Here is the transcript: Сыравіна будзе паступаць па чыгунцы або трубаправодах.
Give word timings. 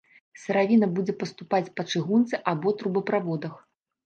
Сыравіна 0.43 0.87
будзе 0.99 1.13
паступаць 1.23 1.73
па 1.77 1.85
чыгунцы 1.93 2.41
або 2.53 2.75
трубаправодах. 2.81 3.55